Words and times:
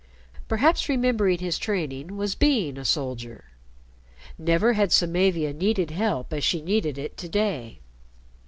Perhaps 0.47 0.89
remembering 0.89 1.37
his 1.37 1.59
training 1.59 2.17
was 2.17 2.33
being 2.33 2.75
a 2.79 2.83
soldier. 2.85 3.51
Never 4.35 4.73
had 4.73 4.91
Samavia 4.91 5.53
needed 5.53 5.91
help 5.91 6.33
as 6.33 6.43
she 6.43 6.59
needed 6.59 6.97
it 6.97 7.15
to 7.17 7.29
day. 7.29 7.81